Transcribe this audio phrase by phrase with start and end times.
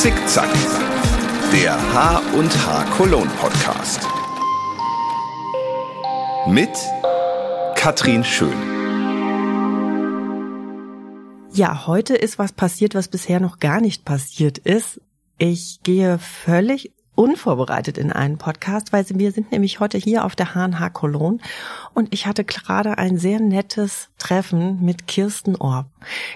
[0.00, 0.48] Zickzack,
[1.52, 4.00] der H und H Cologne Podcast.
[6.46, 6.70] Mit
[7.74, 8.56] Katrin Schön.
[11.52, 15.02] Ja, heute ist was passiert, was bisher noch gar nicht passiert ist.
[15.36, 20.54] Ich gehe völlig unvorbereitet in einen Podcast, weil wir sind nämlich heute hier auf der
[20.54, 21.38] HNH Cologne
[21.92, 25.84] und ich hatte gerade ein sehr nettes Treffen mit Kirsten Orb.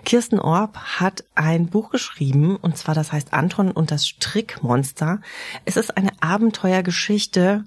[0.05, 5.23] Kirsten Orb hat ein Buch geschrieben und zwar das heißt Anton und das Strickmonster.
[5.65, 7.64] Es ist eine Abenteuergeschichte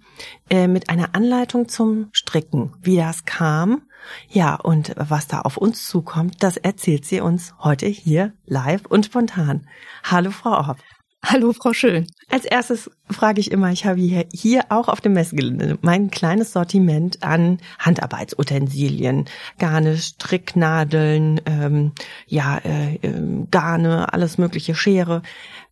[0.52, 3.82] äh, mit einer Anleitung zum Stricken, wie das kam.
[4.30, 9.08] Ja, und was da auf uns zukommt, das erzählt sie uns heute hier live und
[9.08, 9.68] spontan.
[10.04, 10.78] Hallo Frau Orb.
[11.24, 12.08] Hallo, Frau Schön.
[12.30, 16.54] Als erstes frage ich immer, ich habe hier, hier auch auf dem Messegelände mein kleines
[16.54, 19.26] Sortiment an Handarbeitsutensilien,
[19.58, 21.92] Garne, Stricknadeln, ähm,
[22.28, 25.22] ja, äh, äh, Garne, alles mögliche, Schere.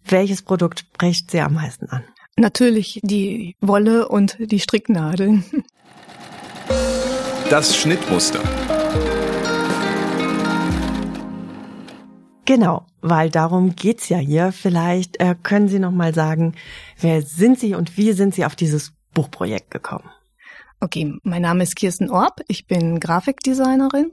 [0.03, 2.03] Welches Produkt spricht Sie am meisten an?
[2.38, 5.45] Natürlich die Wolle und die Stricknadeln.
[7.50, 8.42] Das Schnittmuster.
[12.46, 14.52] Genau, weil darum geht's ja hier.
[14.52, 16.54] Vielleicht äh, können Sie noch mal sagen,
[17.00, 20.10] wer sind Sie und wie sind Sie auf dieses Buchprojekt gekommen?
[20.80, 22.42] Okay, mein Name ist Kirsten Orb.
[22.48, 24.12] Ich bin Grafikdesignerin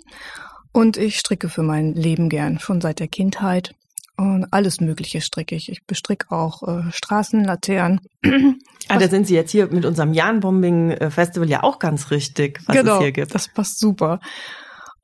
[0.72, 3.74] und ich stricke für mein Leben gern, schon seit der Kindheit.
[4.16, 5.70] Und alles Mögliche stricke ich.
[5.70, 8.00] Ich bestricke auch äh, Straßenlaternen.
[8.88, 12.96] Ah, da sind Sie jetzt hier mit unserem Jan-Bombing-Festival ja auch ganz richtig, was genau,
[12.96, 13.32] es hier gibt.
[13.32, 14.18] Das passt super.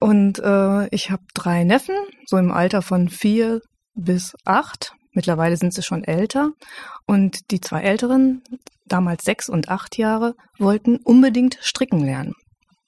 [0.01, 1.97] Und äh, ich habe drei Neffen,
[2.27, 3.61] so im Alter von vier
[3.95, 4.93] bis acht.
[5.13, 6.51] Mittlerweile sind sie schon älter.
[7.07, 8.43] Und die zwei Älteren,
[8.87, 12.35] damals sechs und acht Jahre, wollten unbedingt stricken lernen.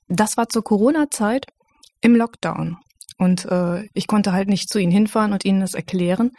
[0.09, 1.47] Das war zur Corona-Zeit
[2.01, 2.77] im Lockdown.
[3.19, 6.31] Und äh, ich konnte halt nicht zu ihnen hinfahren und ihnen das erklären.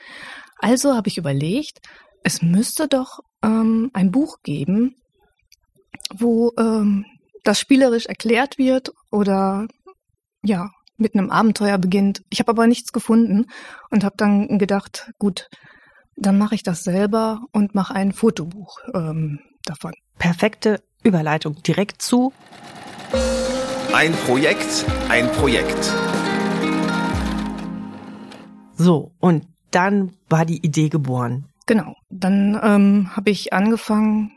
[0.57, 1.79] Also habe ich überlegt,
[2.23, 4.95] es müsste doch ähm, ein Buch geben,
[6.13, 7.05] wo ähm,
[7.43, 9.67] das spielerisch erklärt wird oder
[10.43, 12.23] ja, mit einem Abenteuer beginnt.
[12.29, 13.47] Ich habe aber nichts gefunden
[13.89, 15.49] und habe dann gedacht, gut,
[16.15, 19.93] dann mache ich das selber und mache ein Fotobuch ähm, davon.
[20.17, 22.33] Perfekte Überleitung direkt zu.
[23.93, 25.91] Ein Projekt, ein Projekt.
[28.75, 31.45] So, und dann war die Idee geboren.
[31.65, 34.31] Genau, dann ähm, habe ich angefangen,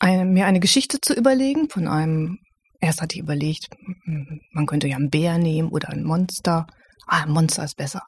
[0.00, 2.38] eine, mir eine Geschichte zu überlegen von einem
[2.84, 3.70] Erst hatte ich überlegt,
[4.04, 6.66] man könnte ja einen Bär nehmen oder ein Monster.
[7.06, 8.02] Ah, ein Monster ist besser.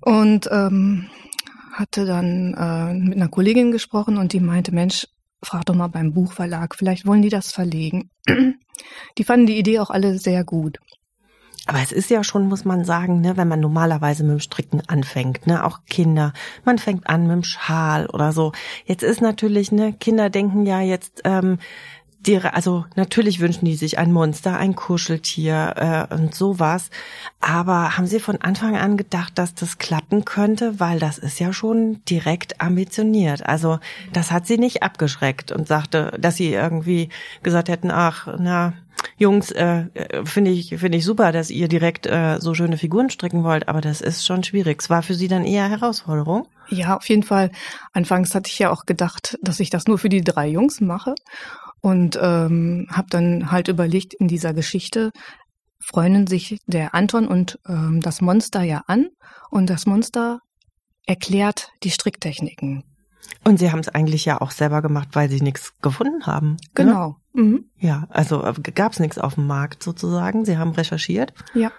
[0.00, 1.10] Und ähm,
[1.74, 5.06] hatte dann äh, mit einer Kollegin gesprochen und die meinte, Mensch,
[5.42, 8.10] frag doch mal beim Buchverlag, vielleicht wollen die das verlegen.
[9.18, 10.78] Die fanden die Idee auch alle sehr gut.
[11.66, 14.80] Aber es ist ja schon, muss man sagen, ne, wenn man normalerweise mit dem Stricken
[14.88, 16.32] anfängt, ne, auch Kinder,
[16.64, 18.52] man fängt an mit dem Schal oder so.
[18.86, 21.58] Jetzt ist natürlich, ne, Kinder denken ja jetzt, ähm,
[22.26, 26.90] die, also natürlich wünschen die sich ein Monster, ein Kuscheltier äh, und sowas.
[27.40, 30.78] Aber haben Sie von Anfang an gedacht, dass das klappen könnte?
[30.78, 33.46] Weil das ist ja schon direkt ambitioniert.
[33.46, 33.78] Also
[34.12, 37.08] das hat Sie nicht abgeschreckt und sagte, dass Sie irgendwie
[37.42, 38.74] gesagt hätten, ach, na,
[39.16, 39.86] Jungs, äh,
[40.24, 43.80] finde ich, finde ich super, dass ihr direkt äh, so schöne Figuren stricken wollt, aber
[43.80, 44.82] das ist schon schwierig.
[44.82, 46.46] Es war für Sie dann eher Herausforderung?
[46.68, 47.50] Ja, auf jeden Fall.
[47.94, 51.14] Anfangs hatte ich ja auch gedacht, dass ich das nur für die drei Jungs mache
[51.80, 55.10] und ähm, habe dann halt überlegt, in dieser Geschichte
[55.82, 59.08] freunden sich der Anton und ähm, das Monster ja an
[59.50, 60.40] und das Monster
[61.06, 62.84] erklärt die Stricktechniken.
[63.44, 66.52] Und Sie haben es eigentlich ja auch selber gemacht, weil Sie nichts gefunden haben.
[66.52, 66.56] Ne?
[66.74, 67.16] Genau.
[67.32, 67.42] Ne?
[67.42, 67.64] Mhm.
[67.78, 70.44] Ja, also äh, gab es nichts auf dem Markt sozusagen.
[70.44, 71.32] Sie haben recherchiert.
[71.54, 71.72] Ja.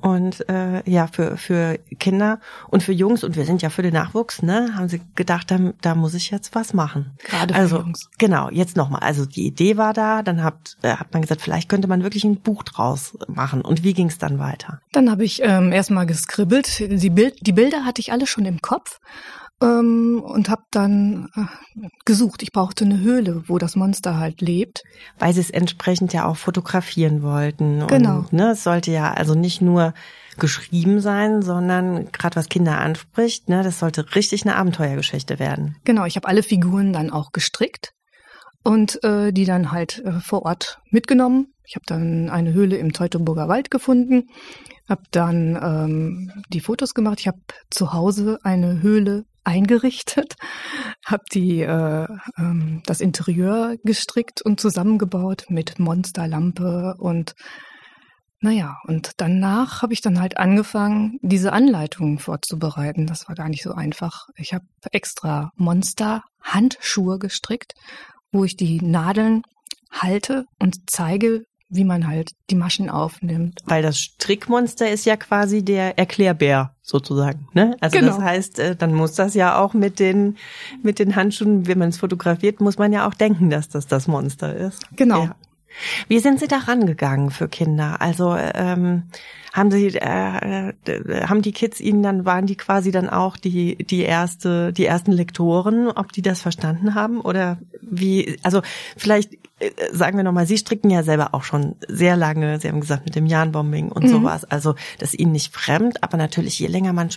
[0.00, 2.38] Und äh, ja, für, für Kinder
[2.68, 5.58] und für Jungs, und wir sind ja für den Nachwuchs, ne, haben sie gedacht, da,
[5.80, 7.12] da muss ich jetzt was machen.
[7.24, 8.10] Gerade für also, Jungs.
[8.18, 9.00] Genau, jetzt nochmal.
[9.00, 12.24] Also die Idee war da, dann hat, äh, hat man gesagt, vielleicht könnte man wirklich
[12.24, 13.62] ein Buch draus machen.
[13.62, 14.80] Und wie ging es dann weiter?
[14.92, 16.80] Dann habe ich ähm, erstmal geskribbelt.
[16.80, 19.00] Die, Bild, die Bilder hatte ich alle schon im Kopf
[19.64, 22.42] ähm, und habe dann äh, gesucht.
[22.42, 24.82] Ich brauchte eine Höhle, wo das Monster halt lebt.
[25.18, 27.86] Weil sie es entsprechend ja auch fotografieren wollten.
[27.86, 28.18] Genau.
[28.18, 29.94] Und, ne, es sollte ja also nicht nur
[30.38, 35.76] geschrieben sein, sondern gerade was Kinder anspricht, ne, das sollte richtig eine Abenteuergeschichte werden.
[35.84, 37.92] Genau, ich habe alle Figuren dann auch gestrickt
[38.64, 41.54] und äh, die dann halt äh, vor Ort mitgenommen.
[41.66, 44.28] Ich habe dann eine Höhle im Teutoburger Wald gefunden,
[44.88, 47.20] habe dann ähm, die Fotos gemacht.
[47.20, 47.38] Ich habe
[47.70, 50.34] zu Hause eine Höhle eingerichtet,
[51.04, 52.06] habe die äh,
[52.38, 57.34] ähm, das Interieur gestrickt und zusammengebaut mit Monsterlampe und
[58.40, 63.06] Naja, und danach habe ich dann halt angefangen, diese Anleitungen vorzubereiten.
[63.06, 64.26] Das war gar nicht so einfach.
[64.36, 67.72] Ich habe extra Monster-Handschuhe gestrickt,
[68.32, 69.42] wo ich die Nadeln
[69.90, 71.44] halte und zeige,
[71.74, 73.60] wie man halt die Maschen aufnimmt.
[73.66, 77.76] Weil das Strickmonster ist ja quasi der Erklärbär sozusagen, ne?
[77.80, 78.12] Also Genau.
[78.12, 80.36] das heißt, äh, dann muss das ja auch mit den
[80.82, 84.06] mit den Handschuhen, wenn man es fotografiert, muss man ja auch denken, dass das das
[84.06, 84.82] Monster ist.
[84.96, 85.24] Genau.
[85.24, 85.36] Ja.
[86.08, 88.00] Wie sind Sie da rangegangen für Kinder?
[88.00, 89.04] Also ähm,
[89.52, 90.72] haben Sie, äh, äh,
[91.26, 95.12] haben die Kids Ihnen dann waren die quasi dann auch die die erste die ersten
[95.12, 98.36] Lektoren, ob die das verstanden haben oder wie?
[98.42, 98.62] Also
[98.96, 102.58] vielleicht äh, sagen wir noch mal, Sie stricken ja selber auch schon sehr lange.
[102.60, 104.08] Sie haben gesagt mit dem Jahrenbombing und Mhm.
[104.08, 104.44] sowas.
[104.44, 107.10] Also das ist Ihnen nicht fremd, aber natürlich je länger man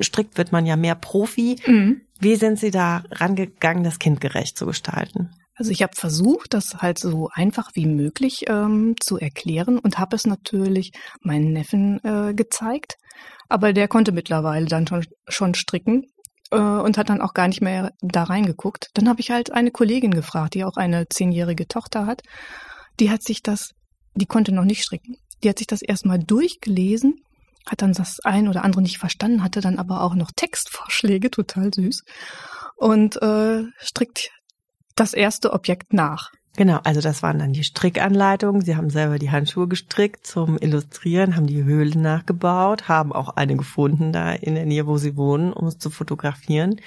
[0.00, 1.56] strickt, wird man ja mehr Profi.
[1.66, 2.02] Mhm.
[2.20, 5.30] Wie sind Sie da rangegangen, das kindgerecht zu gestalten?
[5.56, 10.16] Also ich habe versucht, das halt so einfach wie möglich ähm, zu erklären und habe
[10.16, 12.96] es natürlich meinen Neffen äh, gezeigt.
[13.48, 16.06] Aber der konnte mittlerweile dann schon, schon stricken
[16.50, 18.88] äh, und hat dann auch gar nicht mehr da reingeguckt.
[18.94, 22.22] Dann habe ich halt eine Kollegin gefragt, die auch eine zehnjährige Tochter hat.
[22.98, 23.74] Die hat sich das,
[24.14, 25.18] die konnte noch nicht stricken.
[25.44, 27.20] Die hat sich das erstmal durchgelesen,
[27.66, 31.72] hat dann das ein oder andere nicht verstanden, hatte dann aber auch noch Textvorschläge, total
[31.72, 32.04] süß.
[32.76, 34.30] Und äh, strickt
[34.96, 36.30] das erste Objekt nach.
[36.56, 38.62] Genau, also das waren dann die Strickanleitungen.
[38.62, 43.56] Sie haben selber die Handschuhe gestrickt zum Illustrieren, haben die Höhle nachgebaut, haben auch eine
[43.56, 46.80] gefunden da in der Nähe, wo sie wohnen, um es zu fotografieren.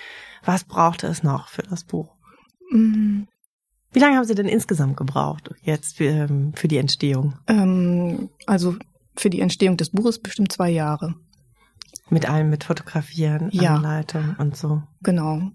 [0.46, 2.16] Was brauchte es noch für das Buch?
[2.72, 3.24] Mm,
[3.92, 7.34] Wie lange haben Sie denn insgesamt gebraucht jetzt für, ähm, für die Entstehung?
[7.48, 8.76] Ähm, also
[9.20, 11.16] für die Entstehung des Buches bestimmt zwei Jahre.
[12.10, 13.76] Mit allem, mit Fotografieren, Ja.
[13.76, 14.82] Anleitung und so.
[15.02, 15.52] Genau.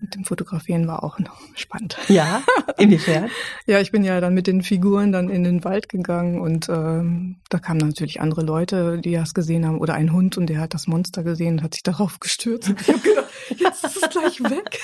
[0.00, 1.96] Mit dem Fotografieren war auch noch spannend.
[2.08, 2.42] Ja,
[2.76, 3.30] inwiefern?
[3.66, 7.36] Ja, ich bin ja dann mit den Figuren dann in den Wald gegangen und ähm,
[7.48, 10.74] da kamen natürlich andere Leute, die das gesehen haben oder ein Hund und der hat
[10.74, 12.68] das Monster gesehen und hat sich darauf gestürzt.
[12.70, 14.80] Und ich habe gedacht, jetzt ist es gleich weg.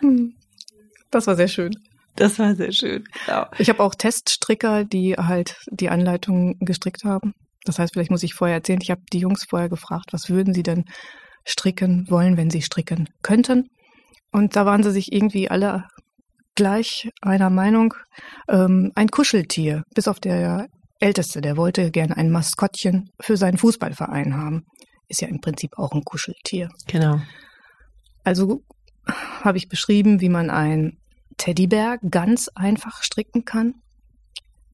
[0.00, 0.34] Hm.
[1.10, 1.74] das war sehr schön.
[2.16, 3.04] Das war sehr schön.
[3.26, 3.46] Genau.
[3.58, 7.34] Ich habe auch Teststricker, die halt die Anleitung gestrickt haben.
[7.64, 10.54] Das heißt, vielleicht muss ich vorher erzählen, ich habe die Jungs vorher gefragt, was würden
[10.54, 10.84] sie denn
[11.46, 13.68] stricken wollen, wenn sie stricken könnten.
[14.30, 15.84] Und da waren sie sich irgendwie alle
[16.54, 17.94] gleich einer Meinung.
[18.48, 20.68] Ähm, ein Kuscheltier, bis auf der
[21.00, 24.64] Älteste, der wollte gerne ein Maskottchen für seinen Fußballverein haben.
[25.08, 26.68] Ist ja im Prinzip auch ein Kuscheltier.
[26.86, 27.20] Genau.
[28.22, 28.62] Also
[29.42, 30.98] habe ich beschrieben, wie man ein
[31.36, 33.74] Teddybär ganz einfach stricken kann,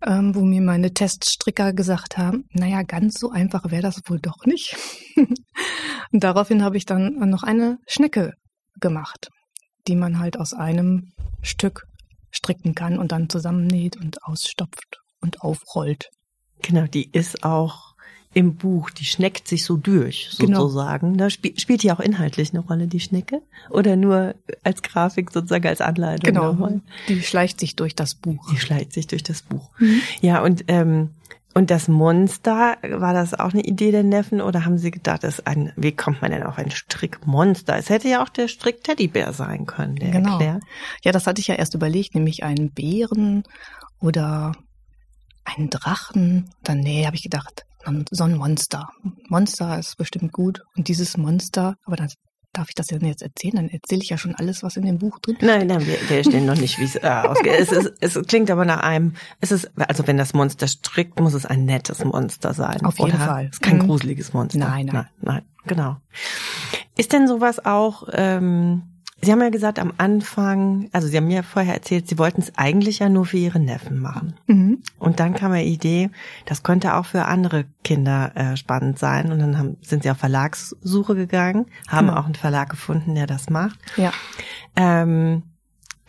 [0.05, 4.47] ähm, wo mir meine Teststricker gesagt haben, naja, ganz so einfach wäre das wohl doch
[4.47, 4.77] nicht.
[6.12, 8.35] Und daraufhin habe ich dann noch eine Schnecke
[8.81, 9.29] gemacht,
[9.87, 11.12] die man halt aus einem
[11.43, 11.87] Stück
[12.33, 16.11] stricken kann und dann zusammennäht und ausstopft und aufrollt.
[16.62, 17.89] Genau, die ist auch
[18.32, 20.61] im Buch, die schneckt sich so durch, Genau.
[20.61, 21.19] sozusagen.
[21.19, 23.43] Da spiel, spielt die auch inhaltlich eine Rolle, die Schnecke?
[23.71, 26.25] Oder nur als Grafik, sozusagen als Anleitung?
[26.32, 26.81] Genau, nochmal?
[27.09, 28.49] die schleicht sich durch das Buch.
[28.53, 29.71] Die schleicht sich durch das Buch.
[29.81, 30.00] Mhm.
[30.21, 31.11] Ja, und, ähm,
[31.55, 35.49] und das Monster, war das auch eine Idee der Neffen oder haben Sie gedacht, ist
[35.49, 37.76] ein, wie kommt man denn auf ein Strickmonster?
[37.76, 40.35] Es hätte ja auch der Strick-Teddybär sein können, der Genau.
[40.35, 40.62] erklärt.
[41.03, 43.43] Ja, das hatte ich ja erst überlegt, nämlich einen Bären
[44.00, 44.52] oder
[45.45, 46.50] einen Drachen.
[46.62, 47.64] Dann, nee, habe ich gedacht,
[48.10, 48.88] so ein Monster.
[49.28, 50.62] Monster ist bestimmt gut.
[50.76, 52.08] Und dieses Monster, aber dann
[52.52, 53.56] darf ich das denn jetzt erzählen?
[53.56, 56.25] Dann erzähle ich ja schon alles, was in dem Buch drin Nein, nein, wir, wir
[56.25, 57.52] stehen noch nicht, wie es äh, ausgeht.
[57.58, 61.34] Es, ist, es klingt aber nach einem, es ist, also wenn das Monster strickt, muss
[61.34, 62.84] es ein nettes Monster sein.
[62.84, 63.25] Auf jeden oder?
[63.25, 63.44] Fall.
[63.46, 63.87] Es ist kein Mhm.
[63.87, 64.58] gruseliges Monster.
[64.58, 64.94] Nein, nein.
[64.94, 65.06] nein.
[65.20, 65.96] Nein, genau.
[66.96, 68.82] Ist denn sowas auch, ähm,
[69.23, 72.53] Sie haben ja gesagt am Anfang, also Sie haben mir vorher erzählt, Sie wollten es
[72.57, 74.35] eigentlich ja nur für Ihre Neffen machen.
[74.47, 74.83] Mhm.
[74.99, 76.11] Und dann kam die Idee,
[76.47, 79.31] das könnte auch für andere Kinder äh, spannend sein.
[79.31, 82.21] Und dann haben, sind sie auf Verlagssuche gegangen, haben Genau.
[82.21, 83.79] auch einen Verlag gefunden, der das macht.
[83.97, 84.12] Ja.
[84.77, 85.43] Ähm,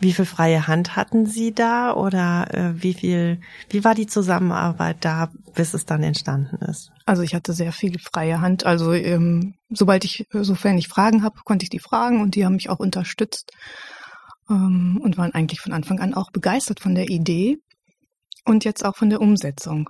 [0.02, 3.40] wie viel freie Hand hatten Sie da oder äh, wie viel,
[3.70, 6.90] wie war die Zusammenarbeit da, bis es dann entstanden ist?
[7.06, 8.66] Also ich hatte sehr viel freie Hand.
[8.66, 12.54] Also ähm, sobald ich, sofern ich Fragen habe, konnte ich die fragen und die haben
[12.54, 13.52] mich auch unterstützt
[14.50, 17.58] ähm, und waren eigentlich von Anfang an auch begeistert von der Idee
[18.44, 19.88] und jetzt auch von der Umsetzung.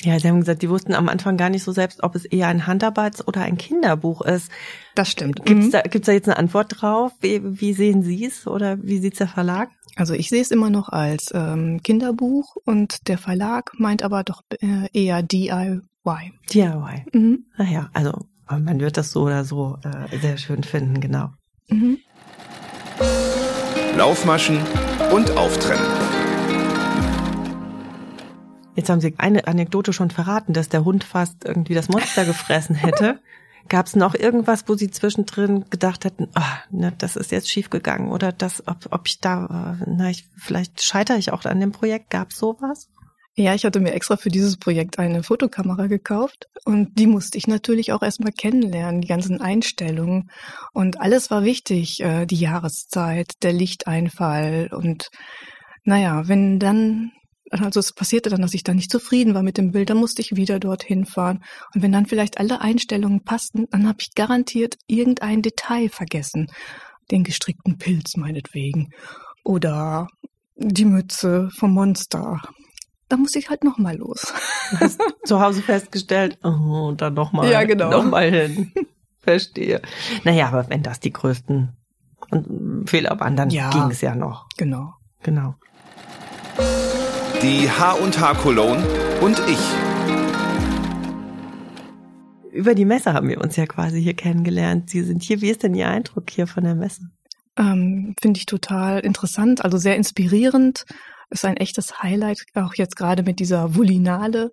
[0.00, 2.48] Ja, Sie haben gesagt, die wussten am Anfang gar nicht so selbst, ob es eher
[2.48, 4.50] ein Handarbeits- oder ein Kinderbuch ist.
[4.94, 5.44] Das stimmt.
[5.44, 5.70] Gibt's Mhm.
[5.70, 7.12] da, gibt's da jetzt eine Antwort drauf?
[7.20, 9.68] Wie, wie sehen Sie es oder wie sieht's der Verlag?
[9.94, 14.42] Also ich sehe es immer noch als ähm, Kinderbuch und der Verlag meint aber doch
[14.60, 15.82] äh, eher DIY.
[16.52, 17.04] DIY.
[17.12, 17.44] Mhm.
[17.58, 18.12] Naja, also
[18.46, 21.28] aber man wird das so oder so äh, sehr schön finden, genau.
[21.68, 21.98] Mhm.
[23.96, 24.58] Laufmaschen
[25.12, 26.11] und Auftrennen.
[28.74, 32.74] Jetzt haben Sie eine Anekdote schon verraten, dass der Hund fast irgendwie das Monster gefressen
[32.74, 33.20] hätte.
[33.68, 37.70] Gab es noch irgendwas, wo Sie zwischendrin gedacht hätten, oh, ne, das ist jetzt schief
[37.70, 41.60] gegangen oder das, ob, ob ich da, äh, na, ich, vielleicht scheitere ich auch an
[41.60, 42.10] dem Projekt.
[42.10, 42.88] Gab es sowas?
[43.34, 47.46] Ja, ich hatte mir extra für dieses Projekt eine Fotokamera gekauft und die musste ich
[47.46, 50.30] natürlich auch erstmal kennenlernen, die ganzen Einstellungen.
[50.74, 55.08] Und alles war wichtig, äh, die Jahreszeit, der Lichteinfall und
[55.84, 57.12] naja, wenn dann
[57.60, 60.22] also es passierte dann, dass ich dann nicht zufrieden war mit dem Bild, dann musste
[60.22, 61.42] ich wieder dorthin fahren.
[61.74, 66.46] Und wenn dann vielleicht alle Einstellungen passten, dann habe ich garantiert irgendein Detail vergessen.
[67.10, 68.90] Den gestrickten Pilz meinetwegen.
[69.44, 70.06] Oder
[70.56, 72.40] die Mütze vom Monster.
[73.08, 74.32] Da musste ich halt nochmal los.
[74.80, 77.50] Hast zu Hause festgestellt, oh, dann nochmal.
[77.50, 77.90] Ja, genau.
[77.90, 78.72] Nochmal hin.
[79.18, 79.82] Verstehe.
[80.24, 81.76] Naja, aber wenn das die größten
[82.86, 83.70] Fehler waren, dann Ja.
[83.70, 84.46] ging es ja noch.
[84.56, 84.94] Genau.
[85.22, 85.54] Genau.
[87.42, 88.86] Die H&H Cologne
[89.20, 89.58] und ich.
[92.52, 94.90] Über die Messe haben wir uns ja quasi hier kennengelernt.
[94.90, 95.40] Sie sind hier.
[95.40, 97.10] Wie ist denn Ihr Eindruck hier von der Messe?
[97.56, 100.84] Ähm, Finde ich total interessant, also sehr inspirierend.
[101.30, 104.52] Ist ein echtes Highlight, auch jetzt gerade mit dieser Vulinale,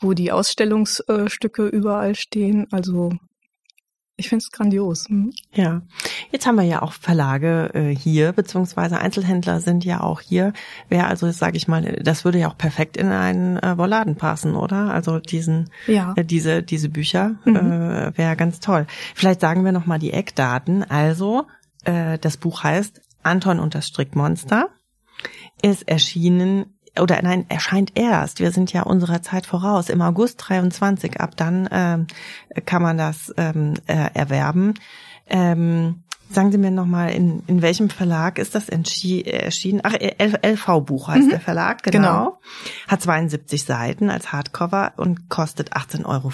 [0.00, 2.66] wo die Ausstellungsstücke überall stehen.
[2.70, 3.12] Also
[4.20, 5.08] ich finde es grandios.
[5.08, 5.32] Hm.
[5.52, 5.82] Ja,
[6.30, 10.52] jetzt haben wir ja auch Verlage äh, hier, beziehungsweise Einzelhändler sind ja auch hier.
[10.88, 14.54] Wer also, sage ich mal, das würde ja auch perfekt in einen äh, Wolladen passen,
[14.54, 14.92] oder?
[14.94, 16.12] Also diesen, Ja.
[16.16, 17.56] äh, diese diese Bücher Mhm.
[17.56, 18.86] äh, wäre ganz toll.
[19.14, 20.84] Vielleicht sagen wir noch mal die Eckdaten.
[20.88, 21.46] Also
[21.84, 24.68] äh, das Buch heißt Anton und das Strickmonster,
[25.62, 28.40] ist erschienen oder nein, erscheint erst.
[28.40, 29.88] Wir sind ja unserer Zeit voraus.
[29.88, 32.06] Im August 23, ab dann ähm,
[32.66, 34.74] kann man das ähm, äh, erwerben.
[35.28, 39.80] Ähm, sagen Sie mir nochmal, in, in welchem Verlag ist das äh, erschienen?
[39.82, 41.30] Ach, L- LV-Buch heißt Mhm.
[41.30, 41.98] der Verlag, genau.
[42.00, 42.38] Genau.
[42.88, 46.30] Hat 72 Seiten als Hardcover und kostet 18,50 Euro.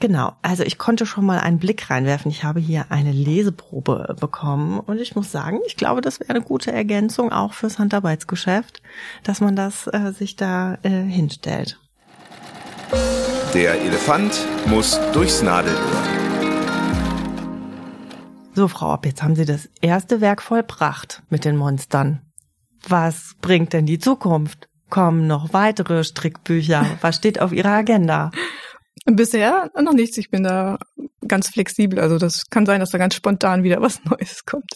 [0.00, 2.30] Genau, also ich konnte schon mal einen Blick reinwerfen.
[2.30, 6.42] Ich habe hier eine Leseprobe bekommen und ich muss sagen, ich glaube, das wäre eine
[6.42, 8.80] gute Ergänzung auch fürs Handarbeitsgeschäft,
[9.24, 11.78] dass man das äh, sich da äh, hinstellt.
[13.54, 16.21] Der Elefant muss durchs Nadelöhr.
[18.54, 22.20] So, Frau Opp, jetzt haben Sie das erste Werk vollbracht mit den Monstern.
[22.88, 24.68] Was bringt denn die Zukunft?
[24.90, 26.84] Kommen noch weitere Strickbücher?
[27.00, 28.30] Was steht auf Ihrer Agenda?
[29.06, 30.18] Bisher noch nichts.
[30.18, 30.78] Ich bin da
[31.26, 31.98] ganz flexibel.
[31.98, 34.74] Also das kann sein, dass da ganz spontan wieder was Neues kommt.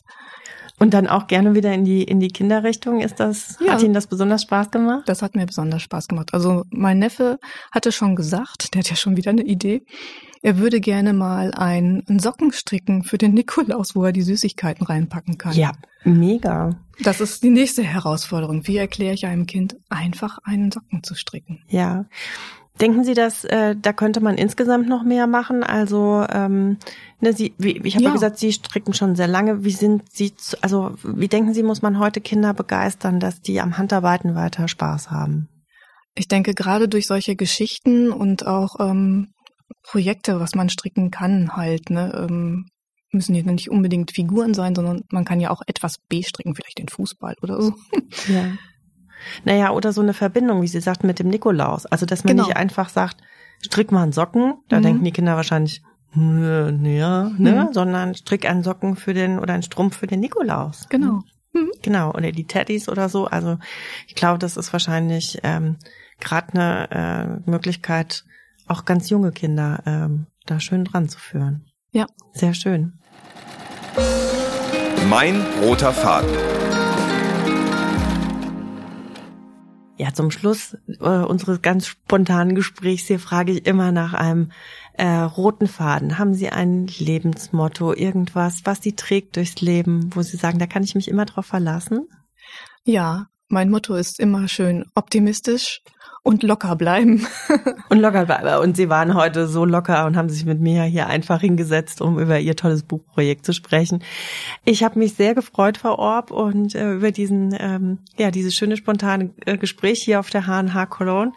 [0.78, 3.00] Und dann auch gerne wieder in die, in die Kinderrichtung.
[3.00, 3.72] Ist das, Ja.
[3.74, 5.02] hat Ihnen das besonders Spaß gemacht?
[5.06, 6.32] Das hat mir besonders Spaß gemacht.
[6.34, 7.38] Also mein Neffe
[7.72, 9.82] hatte schon gesagt, der hat ja schon wieder eine Idee,
[10.46, 15.38] er würde gerne mal einen Socken stricken für den Nikolaus, wo er die Süßigkeiten reinpacken
[15.38, 15.54] kann.
[15.54, 15.72] Ja,
[16.04, 16.78] mega.
[17.02, 18.64] Das ist die nächste Herausforderung.
[18.68, 21.64] Wie erkläre ich einem Kind, einfach einen Socken zu stricken?
[21.66, 22.04] Ja.
[22.80, 25.64] Denken Sie, dass äh, da könnte man insgesamt noch mehr machen?
[25.64, 26.76] Also, ähm,
[27.18, 28.10] ne, Sie, wie, ich habe ja.
[28.10, 28.14] Ja.
[28.14, 29.64] gesagt, Sie stricken schon sehr lange.
[29.64, 33.60] Wie sind Sie, zu, also wie denken Sie, muss man heute Kinder begeistern, dass die
[33.60, 35.48] am Handarbeiten weiter Spaß haben?
[36.14, 39.32] Ich denke, gerade durch solche Geschichten und auch ähm,
[39.82, 42.66] Projekte, was man stricken kann, halt, ne, ähm,
[43.12, 46.88] müssen ja nicht unbedingt Figuren sein, sondern man kann ja auch etwas bestricken, vielleicht den
[46.88, 47.74] Fußball oder so.
[48.28, 48.52] Ja.
[49.44, 51.86] Naja, oder so eine Verbindung, wie Sie sagten, mit dem Nikolaus.
[51.86, 52.46] Also, dass man Genau.
[52.46, 53.16] nicht einfach sagt,
[53.64, 54.82] strick mal einen Socken, da Mhm.
[54.82, 55.82] denken die Kinder wahrscheinlich,
[56.14, 57.72] "Nö, ja, ne, Mhm.
[57.72, 60.86] sondern strick einen Socken für den oder einen Strumpf für den Nikolaus.
[60.90, 61.22] Genau.
[61.82, 63.26] Genau, oder die Teddys oder so.
[63.26, 63.58] Also
[64.06, 65.76] ich glaube, das ist wahrscheinlich ähm,
[66.20, 68.24] gerade eine äh, Möglichkeit,
[68.66, 71.66] auch ganz junge Kinder ähm, da schön dran zu führen.
[71.92, 72.06] Ja.
[72.32, 72.98] Sehr schön.
[75.08, 76.28] Mein roter Faden.
[79.98, 84.50] Ja, zum Schluss äh, unseres ganz spontanen Gesprächs hier frage ich immer nach einem
[84.92, 86.18] äh, roten Faden.
[86.18, 90.82] Haben Sie ein Lebensmotto, irgendwas, was Sie trägt durchs Leben, wo Sie sagen, da kann
[90.82, 92.08] ich mich immer drauf verlassen?
[92.84, 95.82] Ja, mein Motto ist immer schön optimistisch
[96.26, 97.24] und locker bleiben.
[97.88, 98.60] Und locker bleiben.
[98.60, 102.18] Und Sie waren heute so locker und haben sich mit mir hier einfach hingesetzt, um
[102.18, 104.02] über Ihr tolles Buchprojekt zu sprechen.
[104.64, 108.76] Ich habe mich sehr gefreut, Frau Orb, und äh, über diesen, ähm, ja, dieses schöne
[108.76, 111.32] spontane äh, Gespräch hier auf der H&H Cologne.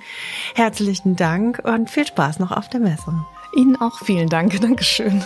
[0.55, 3.13] Herzlichen Dank und viel Spaß noch auf der Messe.
[3.55, 4.59] Ihnen auch vielen Dank.
[4.59, 5.21] Dankeschön.